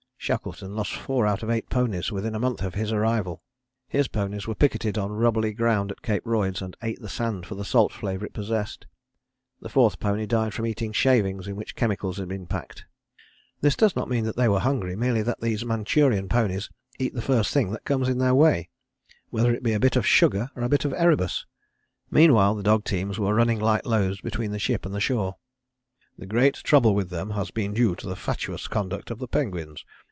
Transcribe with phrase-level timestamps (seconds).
[0.23, 3.41] Shackleton lost four out of eight ponies within a month of his arrival.
[3.87, 7.55] His ponies were picketed on rubbly ground at Cape Royds, and ate the sand for
[7.55, 8.85] the salt flavour it possessed.
[9.61, 12.85] The fourth pony died from eating shavings in which chemicals had been packed.
[13.61, 17.21] This does not mean that they were hungry, merely that these Manchurian ponies eat the
[17.23, 18.69] first thing that comes in their way,
[19.31, 21.47] whether it be a bit of sugar or a bit of Erebus.
[22.11, 25.37] Meanwhile the dog teams were running light loads between the ship and the shore.
[26.19, 29.83] "The great trouble with them has been due to the fatuous conduct of the penguins.